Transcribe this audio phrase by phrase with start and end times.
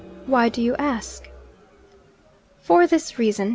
[0.25, 1.29] Why do you ask?'
[2.57, 3.49] 'For this reason.